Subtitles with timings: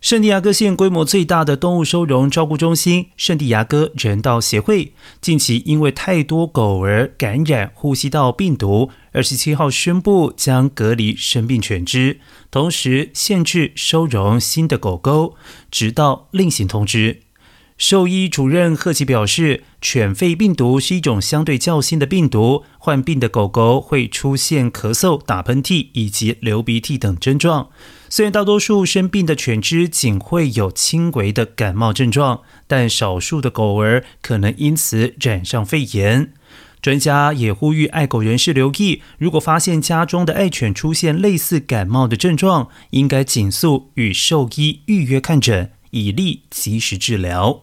[0.00, 12.18] 圣地亚哥县规模最大的动物收容照顾中心——圣地亚哥人道协会，近期因为太多狗儿感染呼吸道病毒，二十七号宣布将隔离生病犬只，
[12.50, 15.34] 同时限制收容新的狗狗，
[15.70, 17.20] 直到另行通知。
[17.80, 27.70] 兽医主任贺奇表示，犬肺病毒是一种相对较新的病毒，患病的狗狗会出现咳嗽、打喷嚏以及流鼻涕等症状。
[28.10, 36.34] 虽然大多数生病的犬只仅会有轻微的感冒症状，但少数的狗儿可能因此染上肺炎。
[36.82, 47.62] 专家也呼吁爱狗人士留意，如果发现家中的爱犬出现类似感冒的症状，应该紧速与兽医预约看诊，以利及时治疗。